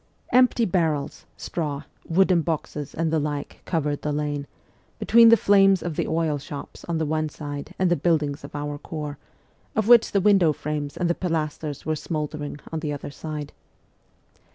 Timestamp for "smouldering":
11.95-12.57